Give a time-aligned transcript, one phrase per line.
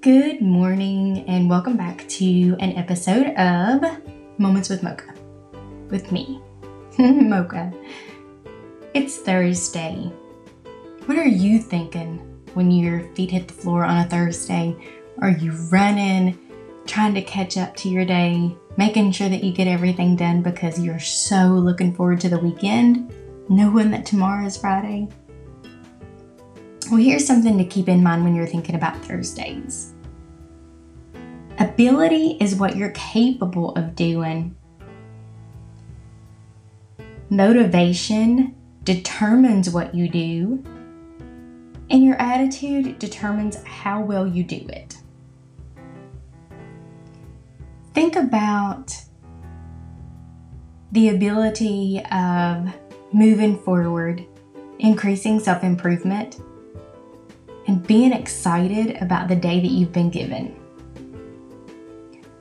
[0.00, 3.82] Good morning, and welcome back to an episode of
[4.38, 5.12] Moments with Mocha.
[5.90, 6.40] With me,
[6.98, 7.72] Mocha.
[8.94, 10.12] It's Thursday.
[11.06, 12.18] What are you thinking
[12.54, 14.76] when your feet hit the floor on a Thursday?
[15.20, 16.38] Are you running,
[16.86, 20.78] trying to catch up to your day, making sure that you get everything done because
[20.78, 23.12] you're so looking forward to the weekend,
[23.48, 25.08] knowing that tomorrow is Friday?
[26.90, 29.92] Well, here's something to keep in mind when you're thinking about Thursdays.
[31.58, 34.56] Ability is what you're capable of doing.
[37.28, 40.64] Motivation determines what you do,
[41.90, 44.96] and your attitude determines how well you do it.
[47.92, 48.96] Think about
[50.92, 52.72] the ability of
[53.12, 54.24] moving forward,
[54.78, 56.40] increasing self improvement,
[57.68, 60.56] and being excited about the day that you've been given.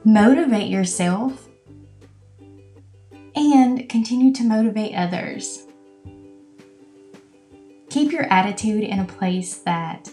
[0.05, 1.49] Motivate yourself
[3.35, 5.65] and continue to motivate others.
[7.89, 10.09] Keep your attitude in a place that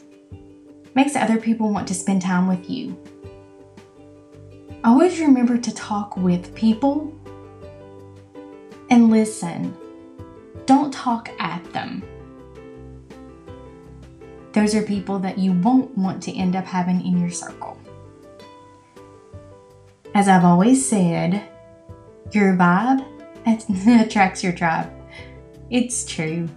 [0.94, 2.98] makes other people want to spend time with you.
[4.82, 7.14] Always remember to talk with people
[8.90, 9.76] and listen.
[10.66, 12.02] Don't talk at them.
[14.54, 17.76] Those are people that you won't want to end up having in your circle.
[20.14, 21.42] As I've always said,
[22.30, 23.04] your vibe
[24.00, 24.92] attracts your tribe.
[25.70, 26.48] It's true.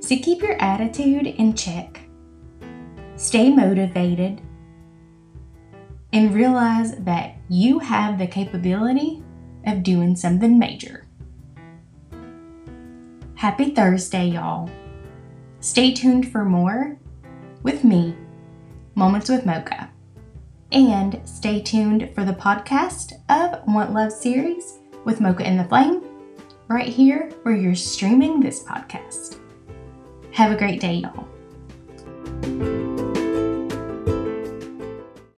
[0.00, 2.00] So keep your attitude in check.
[3.14, 4.40] Stay motivated
[6.12, 9.22] and realize that you have the capability
[9.66, 11.04] of doing something major.
[13.36, 14.68] Happy Thursday, y'all.
[15.68, 16.98] Stay tuned for more
[17.62, 18.16] with me,
[18.94, 19.90] Moments with Mocha.
[20.72, 26.02] And stay tuned for the podcast of Want Love series with Mocha and the Flame,
[26.68, 29.40] right here where you're streaming this podcast.
[30.32, 31.28] Have a great day, y'all.